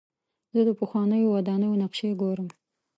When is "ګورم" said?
2.21-2.47